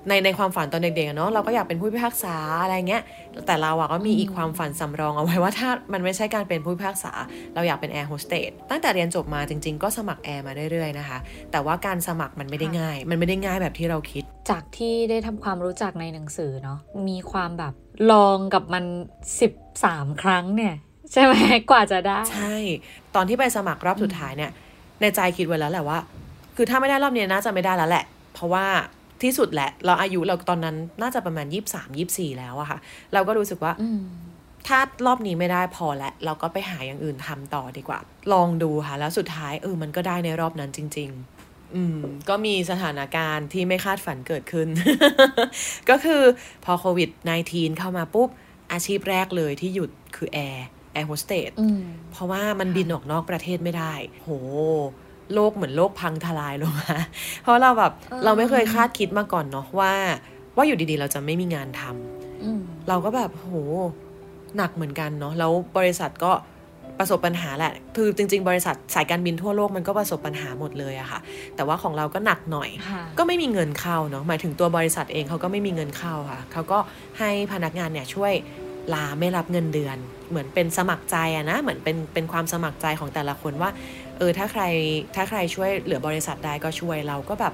[0.08, 3.04] ในในความฝันตอนเด็กๆอะเนาะเราก็อยากเป็นผู้พิพากษาอะไรเงี้ย
[3.48, 7.12] แต่เราอะก็มีอีกความฝันสำรองเอาไว้ว่าถ้ามันไม่ใช่การเป็นผู้พิพากษา
[7.56, 11.18] เราอยากเป็นแอร์โฮสเตสตั้งแต่เรียนจบมาจริง ๆ ก็สมัครแอร์มาเรื่อยๆนะคะ
[11.52, 17.74] แต่ว่าการสมัครมันไม่ได้ง่าย มันไม่ได้ง่ายแบบที่เราคิด จากที่ได้ทำความรู้จักในหนังสือเนาะมีความแบบ
[18.12, 18.86] ลองกับมัน
[19.54, 20.76] 13ครั้งเนี่ย
[21.12, 21.34] ใช่ไหม
[21.72, 22.56] กว่าจะได้ ใช่
[23.16, 24.52] ตอนที่ไปสมัครรอบสุดท้ายเนี่ย
[25.02, 26.00] ในใจคิดไว้แล้วแหละว่า
[26.56, 28.66] คือถ้าไม่ได้รอบนี้น่าจะไม่ได้แล้วแหละ เพราะว่า
[29.24, 32.80] ที่สุดแหละ เราอายุเราตอนนั้นน่าจะประมาณยี่สามยี่สี่แล้วอะค่ะ
[33.14, 34.02] เราก็รู้สึกว่าอืม
[34.68, 38.00] ถ้ารอบนี้ไม่ได้พอแล้วเราก็ไปหาอย่างอื่นทำต่อดีกว่า
[38.34, 41.37] ลองดูค่ะ แล้วสุดท้ายเออมันก็ได้ในรอบนั้นจริง ๆ
[41.76, 41.98] อืม
[42.30, 44.68] ก็มีสถานการณ์ที่ไม่คาดฝันเกิดขึ้น
[45.90, 46.22] ก็คือ
[46.66, 47.10] พอโควิด
[47.44, 48.30] -19 เข้ามาปุ๊บ
[48.72, 51.80] อาชีพแรกเลยที่หยุดคือแอร์แอร์โฮสเตสอืม
[52.12, 54.30] เพราะว่ามันบินออกนอกประเทศไม่ได้ โห
[55.34, 56.96] โลกเหมือนโลกพังทลายลงมา
[57.44, 59.94] เพราะเราแบบเออเราไม่เคยคาดคิดมาก่อนเนาะว่า
[60.56, 63.54] ว่าอยู่ดีๆ เราจะไม่มีงานทำอืมเราก็แบบโห
[64.58, 66.32] หนักเหมือนกันเนาะแล้วบริษัทก็
[67.00, 71.20] ประสบปัญหาแหละ คือจริง ๆ บริษัทสายการบินทั่วโลกมันก็ประสบปัญหาหมดเลยอะค่ะ
[71.56, 76.80] แต่ว่าของเราก็หนักหน่อยค่ะก็ไม่มีเงินเข้าเนาะ หมายถึงตัวบริษัทเองเขาก็ไม่มีเงินเข้าค่ะ เขาก็
[77.20, 78.34] ให้พนักงานเนี่ยช่วย
[78.94, 79.98] ลาไม่รับเงินเดือน
[80.30, 83.70] เหมือนเป็นสมัครใจอะนะ เหมือนเป็นเป็นความสมัครใจของแต่ละคนว่า
[84.18, 84.64] เออถ้าใคร
[85.16, 87.54] ถ้าใครช่วยเหลือบริษัทได้ก็ช่วยเราก็แบบ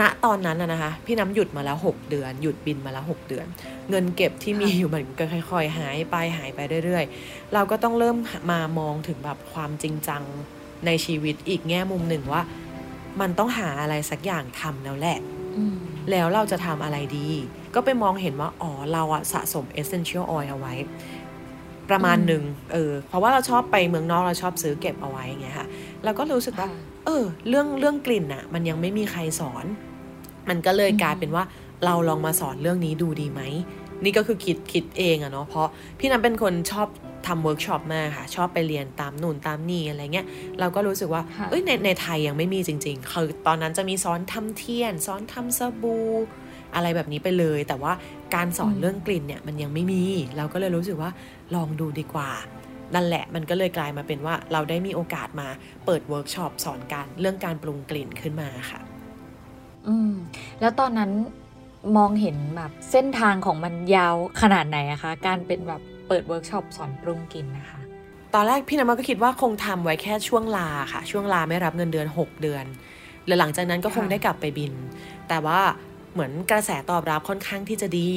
[0.00, 3.46] ณตอนนั้นอะนะคะ พี่น้ำหยุดมาแล้ว 6 เดือน หยุดบินมาแล้ว 6 เดือน
[3.90, 8.16] เงินเก็บที่มีอยู่มันก็ค่อยๆ หายไปหายไปเรื่อยๆ เราก็ต้องเริ่ม
[8.50, 10.22] มามองถึงแบบความจริงจัง
[10.86, 12.42] ในชีวิตอีกแง่มุมหนึ่งว่า
[13.20, 15.18] มันต้องหาอะไรสักอย่างทำแล้วแหละ
[15.56, 15.76] อืม
[16.10, 17.28] แล้วเราจะทำอะไรดี
[17.74, 20.74] ก็ไปมองเห็นว่า อ๋อ เราอะสะสม essential oil เอาไว้
[21.90, 25.66] ประมาณหนึ่งเออ เพราะว่าเราชอบไปเมืองนอกเราชอบซื้อเก็บเอาไว้อย่างเงี้ยค่ะ
[26.04, 29.64] เราก็รู้สึกว่าค่ะ เออ เรื่องเรื่องกลิ่นอะมันยังไม่มีใครสอน
[30.48, 31.44] มันก็เลยอืมกลายเป็นว่า
[31.84, 33.40] เราลองมาสอนเรื่องนี้ดูดีไหม
[34.04, 36.88] นี่ก็คือคิดคิดเองอะเนาะเพราะพี่น้ำเป็นคนชอบ
[37.26, 40.26] ทำเวิร์กช็อปมากค่ะ ชอบไปเรียนตามนู่นตามนี่อะไรเงี้ย
[40.60, 46.08] เราก็รู้สึกว่าค่ะเอ้ยในในไทยยังไม่มีจริง ๆ คือตอนนั้นจะมีสอนทำเทียนสอนทำสบู่
[46.74, 47.92] อะไรแบบนี้ไปเลย แต่ว่า
[48.34, 50.02] การสอนเรื่องกลิ่นเนี่ยมันยังไม่มี
[50.36, 51.10] เราก็เลยรู้สึกว่า
[51.54, 52.30] ลองดูดีกว่า
[52.94, 55.48] นั่นแหละมันก็เลยกลายมาเป็นว่าเราได้มีโอกาสมา
[55.86, 58.80] เปิดเวิร์กช็อปสอนการเรื่องการปรุงกลิ่นขึ้นมาค่ะ
[59.88, 60.12] อืม
[60.60, 61.10] แล้วตอนนั้น
[61.96, 67.80] มองเห็นแบบเส้นทางของมันยาวขนาดไหนอะคะ การเป็นแบบเปิดเวิร์กช็อปสอนปรุงกลิ่นนะคะ
[68.34, 72.64] ตอนแรกพี่น้ำมันก็คิดว่าคงทำไว้แค่ช่วงลาค่ะ ช่วงลาไม่รับเงินเดือน 6 เดือน
[73.26, 74.72] แล้วหลังจากนั้นก็คงค่ะได้กลับไปบิน
[75.28, 75.60] แต่ว่า
[76.12, 78.10] เหมือนกระแสตอบรับค่อนข้างที่จะดี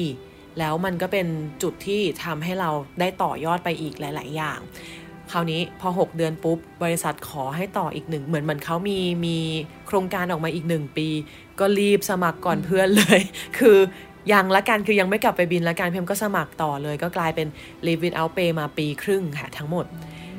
[0.58, 1.26] แล้วมันก็เป็น
[1.62, 4.58] จุดที่ทำให้เราได้ต่อยอดไปอีกหลาย ๆ อย่าง
[5.32, 9.38] คราวนี้พอ 6 เดือนปุ๊บบริษัทขอให้ต่ออีกหนึ่งเหมือนเหมือนเขามีมี
[9.86, 11.08] โครงการออกมาอีกหนึ่งปี
[11.60, 13.20] ก็รีบสมัครก่อนเพื่อนเลย
[13.58, 13.78] คือ
[14.32, 17.48] ยังละกันคือยังไม่กลับไปบินละกันเพียมก็สมัครต่อเลย ก็กลายเป็น
[17.86, 19.86] Live Without Pay มาปีครึ่งค่ะทั้งหมด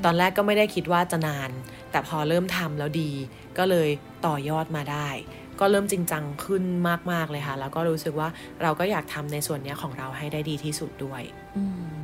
[0.04, 1.50] ตอนแรกก็ไม่ได้คิดว่าจะนาน
[1.92, 3.12] แต่พอเริ่มทำแล้วดี
[3.58, 3.90] ก็เลย
[4.26, 5.10] ต่อยอดมาได้
[5.60, 6.64] ก็เริ่มจริงจังขึ้น
[7.12, 8.30] มาก ๆ เลยค่ะ แล้วก็รู้สึกว่า
[8.62, 11.22] เราก็อยากทำในส่วนเนี้ยของเราให้ได้ดีที่สุดด้วย
[11.58, 12.00] อืม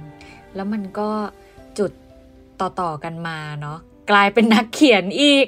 [0.56, 1.10] แล้วมันก็
[1.80, 1.92] จุด
[2.62, 3.78] ต่อ ๆ กันมาเนาะ
[4.12, 5.48] กลายเป็นนักเขียนอีก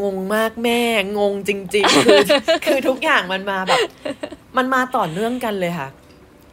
[0.00, 0.80] งงมากแม่
[1.18, 2.18] งงจริง ๆ คือ
[2.66, 3.80] คือทุกอย่างมันมาแบบ
[4.56, 5.88] มันมาต่อเนื่องกันเลยค่ะ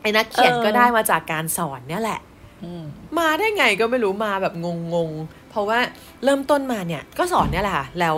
[0.02, 2.20] ไอ้นักเขียนเออก็ได้มาจากการสอนเนี่ยแหละ
[2.64, 2.84] อืม
[3.20, 4.54] มาได้ไงก็ไม่รู้มาแบบ
[4.94, 5.80] งงๆ เพราะว่า
[6.24, 8.18] เริ่มต้นมาเนี่ย ก็สอนเนี่ยแหละค่ะแล้ว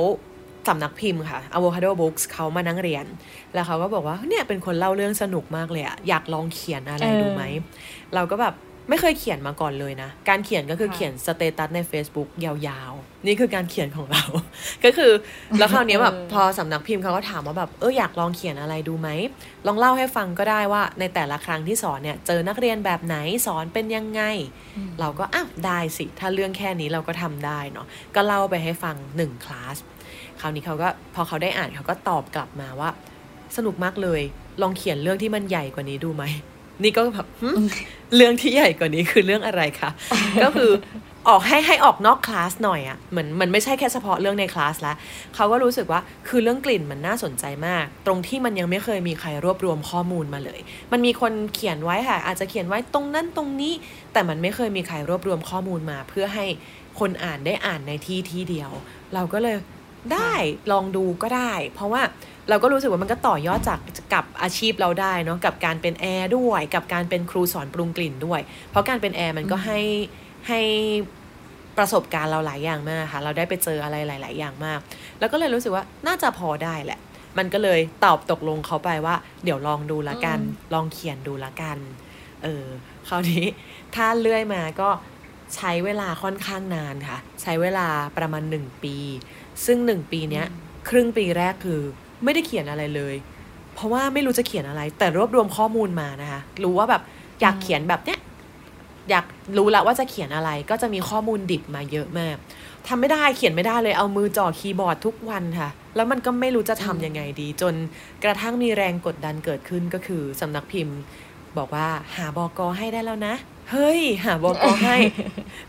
[0.67, 3.06] สำนักพิมพ์ค่ะ Avocado Books เขามานั่งเรียน
[3.54, 7.43] แล้วเขาก็บอกว่าเนี่ยเป็นคนเล่าเรื่องสนุกมากเลยอะอยากลองเขียนอะไรเออดูไหม
[8.15, 8.56] เราก็แบบ
[8.89, 14.23] ไม่เคยเขียนมาก่อนเลยนะ การเขียนก็คือค่ะเขียนสเตตัสใน Facebook ยาวๆ นี่คือการเขียนของเรา
[14.84, 15.12] ก็คือ
[15.60, 19.10] แล้วคราวเนี้ยแบบเออพอสำนักพิมพ์เขาก็ถามว่าแบบเอออยากลองเขียนอะไรดูไหม
[19.67, 24.21] ลองเล่าให้ฟังก็ได้ว่าในแต่ละครั้งที่สอนเนี่ย เจอนักเรียนแบบไหนสอนเป็นยังไง
[24.99, 29.78] เราก็อ้าวได้สิ ถ้าเรื่องแค่นี้เราก็ทำได้เนาะก็เล่าไปให้ฟังหนึ่งคลาส
[30.39, 32.89] คราวนี้เขาก็พอเขาได้อ่านเขาก็ตอบกลับมาว่า
[33.58, 34.21] สนุกมากเลย
[34.62, 36.23] ลองเขียนเรื่องที่มันใหญ่กว่านี้ดูไหม
[36.84, 37.49] นี่ก็แบบหึ
[38.15, 39.89] เรื่องที่ใหญ่กว่านี้คือเรื่องอะไรคะ
[40.43, 40.71] ก็คือ
[41.30, 44.95] ออกให้ให้ออกนอกคลาสหน่อยอะ่ะเหมือนมันไม่ใช่แค่เฉพาะเรื่องในคลาสแล้ว
[45.36, 50.60] เขาก็รู้สึกว่าคือเรื่องกลิ่นมันน่าสนใจมาก ตรงที่มันยังไม่เคยมีใครรวบรวมข้อมูลมาเลย
[50.91, 53.73] มันมีคนเขียนไว้ค่ะ อาจจะเขียนไว้ตรงนั้นตรงนี้
[54.13, 56.45] แต่มันไม่เคยมีใครรวบรวมข้อมูลมา เพื่อให้
[56.99, 58.71] คนอ่านได้อ่านในที่ที่เดียว
[59.13, 59.56] เราก็เลย
[60.13, 60.34] ได้
[60.72, 62.02] ลองดูก็ได้ เพราะว่า
[62.50, 63.80] เราก็รู้สึกว่ามันก็ต่อยอดจาก
[64.13, 69.80] กับอาชีพเราได้เนาะกับการเป็นแอร์ด้วย กับการเป็นครูสอนปรุงกลิ่นด้วย เพราะการเป็นแอร์มันก็ให้
[70.48, 70.62] ให้
[71.78, 74.80] ประสบการณ์เราหลายอย่างมากค่ะ เราได้ไปเจออะไรหลาย ๆ อย่างมาก
[75.20, 77.00] แล้วก็เลยรู้สึกว่าน่าจะพอได้แหละ
[77.38, 80.39] มันก็เลยตอบตกลงเขาไปว่า เดี๋ยวลองดูละกัน
[80.74, 81.78] ลองเขียนดูละกัน
[82.44, 82.66] เออ
[83.08, 83.46] คราวนี้
[83.96, 84.89] ถ้าเลื่อยมาก็
[85.56, 87.88] ใช้เวลาค่อนข้างนานค่ะ ใช้เวลา
[88.18, 88.96] ประมาณหนึ่งปี
[89.66, 90.46] ซึ่งหนึ่งปีเนี้ย
[90.89, 91.82] ครึ่งปีแรกคือ
[92.24, 93.16] ไม่ได้เขียนอะไรเลย
[93.74, 97.02] เพราะว่าไม่รู้จะเขียนอะไร แต่รวบรวมข้อมูลมานะคะ รู้ว่าแบบ
[97.42, 98.20] อยากเขียนแบบเนี้ย
[99.10, 99.26] อยาก
[99.58, 102.36] รู้ละว่าจะเขียนอะไรก็จะมีข้อมูลดิบมาเยอะมาก
[102.88, 107.74] ทำไม่ได้เขียนไม่ได้เลยเอามือจ่อคีย์บอร์ดทุกวันค่ะ แล้วมันก็ไม่รู้จะทำยังไงดี จน
[108.24, 110.98] กระทั่งมีแรงกดดันเกิดขึ้นก็คือสำนักพิมพ์
[111.58, 113.36] บอกว่าหาบอกอให้ได้แล้วนะ
[113.72, 114.96] เฮ้ย หาบอกอให้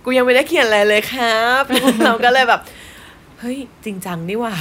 [0.04, 1.62] กูยังไม่ได้เขียนอะไรเลยครับ
[2.04, 2.60] เราก็เลยแบบ
[3.40, 4.54] เฮ้ย จริงจังนี่ว่า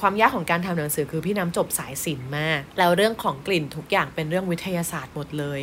[0.00, 5.60] ความยากของการทำหนังสือคือพี่น้ำจบสายศิลป์มาก แล้วเรื่องของกลิ่นทุกอย่างเป็นเรื่องวิทยาศาสตร์หมดเลย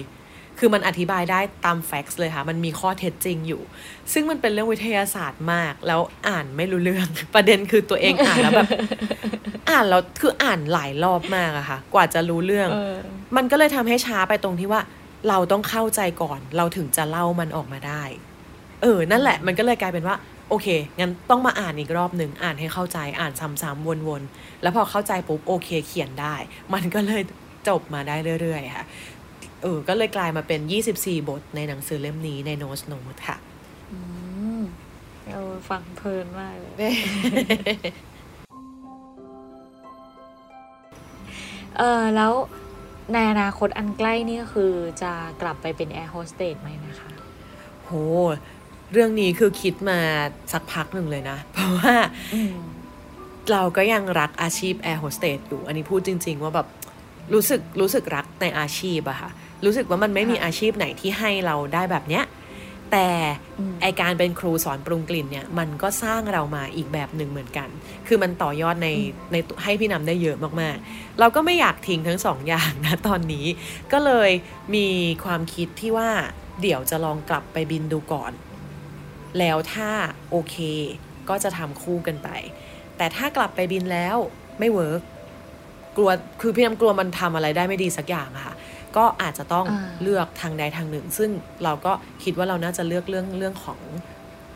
[0.60, 3.62] คือมันอธิบายได้ตามแฟกซ์เลยค่ะ มันมีข้อเท็จจริงอยู่
[4.13, 8.69] ซึ่งมันเป็นเรื่องวิทยาศาสตร์มาก แล้วอ่านไม่รู้เรื่อง ประเด็นคือตัวเองอ่านแล้วแบบ
[9.69, 12.69] อ่านแล้วคืออ่านหลายรอบมากอะค่ะ กว่าจะรู้เรื่อง
[13.38, 14.82] มันก็เลยทำให้ช้าไปตรงที่ว่า
[15.30, 18.03] เราต้องเข้าใจก่อน เราถึงจะเล่ามันออกมาได้
[18.82, 20.15] เออ นั่นแหละ มันก็เลยกลายเป็นว่า
[20.49, 20.67] โอเค
[20.99, 26.36] งั้นต้องมาอ่านอีกรอบหนึ่งอ่านให้เข้าใจอ่านซ้ำๆวนๆ แล้วพอเข้าใจปุ๊บโอเคเขียนได้
[26.73, 27.21] มันก็เลย
[27.67, 28.86] จบมาได้เรื่อยๆค่ะ
[29.62, 30.60] เออ ก็เลยกลายมาเป็น
[30.95, 33.38] 24 บทในหนังสือเล่มนี้ในโน้ตโน้ตค่ะ
[33.91, 33.99] อื
[34.60, 34.62] ม
[35.31, 36.93] เออฟังเพลินมากเลย
[41.77, 42.33] เออแล้ว
[43.13, 47.12] ในอนาคตอันใกล้นี่ก็คือจะกลับไปเป็นแอร์โฮสเตสไหมนะคะ
[47.86, 47.91] โห
[48.93, 50.00] เรื่องนี้คือคิดมา
[50.52, 51.95] สักพักหนึ่งเลยนะ เพราะว่า
[52.34, 52.54] อืม
[53.52, 56.67] เราก็ยังรักอาชีพแอร์โฮสเตสอยู่ อันนี้พูดจริง ๆ ว่าแบบ
[57.34, 59.30] รู้สึกรู้สึกรักในอาชีพอะค่ะ
[59.65, 62.26] รู้สึกว่ามันไม่มีค่ะอาชีพไหนที่ให้เราได้แบบเนี้ย
[62.91, 63.10] แต่
[63.60, 67.67] อืมไอการเป็นครูสอนปรุงกลิ่นเนี่ย มันก็สร้างเรามาอีกแบบหนึ่งเหมือนกัน
[68.08, 68.89] คือมันต่อยอดใน
[69.34, 73.45] ในตัวให้พี่นำได้เยอะมากๆ เราก็ไม่อยากทิ้งทั้งสองอย่างนะตอนนี้
[73.91, 74.32] ก็เลย
[74.76, 74.88] มี
[75.26, 76.10] ความคิดที่ว่า
[76.62, 78.32] เดี๋ยวจะลองกลับไปบินดูก่อน
[79.39, 79.89] แล้วถ้า
[80.31, 80.55] โอเค
[81.29, 82.29] ก็จะทำคู่กันไป
[82.97, 84.17] แต่ถ้ากลับไปบินแล้ว
[84.59, 85.01] ไม่เวิร์ก
[85.97, 86.11] กลัว
[86.41, 88.55] คือพี่น้ำกลัวมันทำอะไรได้ไม่ดีสักอย่างอะค่ะ
[88.97, 91.29] ก็อาจจะต้องอ่าเลือกทางใดทางหนึ่ง ซึ่ง
[91.63, 93.79] เราก็คิดว่าเราน่าจะเลือกเรื่องเรื่องของ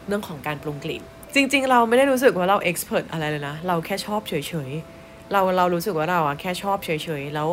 [0.08, 1.02] เรื่องของการปรุงกลิ่น
[1.36, 4.34] จริง ๆ เราไม่ได้รู้สึกว่าเราเอ็กซ์เพรสอะไรเลยนะ เราแค่ชอบเฉ
[4.70, 6.90] ยๆ เราเรารู้สึกว่าเราอะแค่ชอบเฉ
[7.22, 7.48] ยๆ แล้ว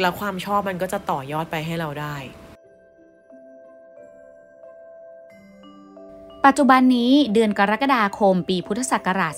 [0.00, 2.16] แล้วความชอบมันก็จะต่อยอดไปให้เราได้
[6.48, 9.32] ปัจจุบันนี้เดือนกรกฎาคมปีพุทธศักราช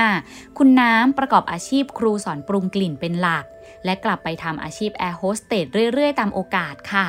[0.00, 3.44] 2565 คุณน้ำประกอบอาชีพครูสอนปรุงกลิ่นเป็นหลัก
[3.84, 7.06] และกลับไปทำอาชีพแอร์โฮสเตสเรื่อย ๆ ตามโอกาสค่ะ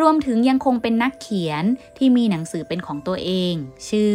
[0.00, 1.64] รวมถึงยังคงเป็นนักเขียน
[1.98, 3.54] ที่มีหนังสือเป็นของตัวเอง
[3.88, 4.14] ชื่อ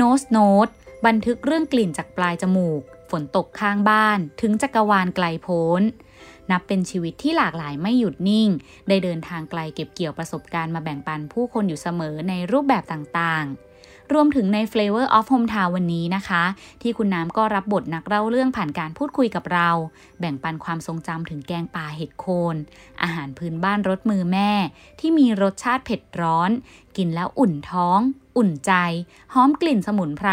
[0.00, 0.72] Nose Note
[1.06, 5.82] บันทึกเรื่องกลิ่นจากปลายจมูก ฝนตกข้างบ้าน ถึงจักรวาลไกลโพ้น
[6.50, 8.48] นับเป็นชีวิตที่หลากหลายไม่หยุดนิ่ง
[8.88, 16.44] ได้เดินทางไกลเก็บเกี่ยวประสบการณ์มาแบ่งปันผู้คนอยู่เสมอในรูปแบบต่างๆรวมถึงใน Flavor of Hometown วันนี้นะคะ
[16.82, 19.70] ที่คุณน้ำก็รับบทนักเล่าเรื่องผ่านการพูดคุยกับเรา
[20.20, 22.56] แบ่งปันความทรงจำถึงแกงป่าเห็ดโคน
[23.02, 24.50] อาหารพื้นบ้านรสมือแม่
[25.00, 26.50] ที่มีรสชาติเผ็ดร้อน
[26.96, 28.00] กินแล้วอุ่นท้อง
[28.36, 28.72] อุ่นใจ
[29.34, 30.30] หอมกลิ่นสมุนไพร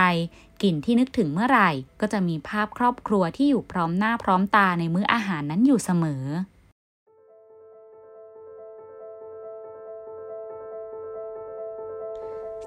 [0.64, 1.70] กลิ่นที่นึกถึงเมื่อไหร่
[2.02, 6.26] ก็จะมีภาพครอบครัวที่อยู่พร้อมหน้าพร้อมตาในมื้ออาหารนั้นอยู่เสมอ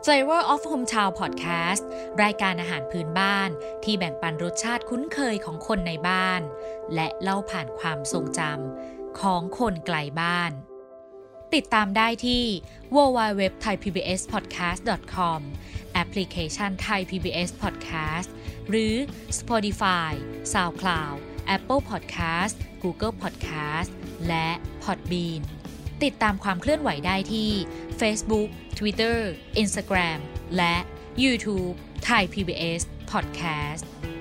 [0.05, 1.83] Flavor of Hometown Podcast
[2.23, 3.51] รายการอาหารพื้นบ้าน
[3.85, 6.41] ที่แบ่งปันรสชาติคุ้นเคยของคนในบ้าน
[6.95, 10.53] และเล่าผ่านความทรงจำของคนไกลบ้าน
[11.55, 12.45] ติดตามได้ที่
[12.95, 15.41] www.thaipbspodcast.com
[15.95, 18.29] แอปพลิเคชันไทย PBS Podcast
[18.69, 18.95] หรือ
[19.39, 20.13] Spotify,
[20.53, 21.17] SoundCloud,
[21.57, 23.91] Apple Podcast, Google Podcast
[24.29, 24.49] และ
[24.85, 25.43] Podbean
[26.05, 27.51] ติดตามความเคลื่อนไหวได้ที่
[28.01, 29.17] Facebook, Twitter,
[29.63, 30.19] Instagram
[30.57, 30.77] และ
[31.23, 34.13] YouTube ไทย PBS Podcast